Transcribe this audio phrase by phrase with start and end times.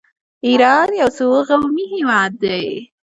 [0.45, 2.65] ایران یو څو قومي هیواد دی.